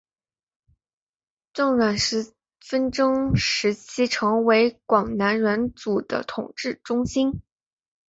[1.53, 1.95] 郑阮
[2.59, 7.43] 纷争时期成为广南阮主的统治中心。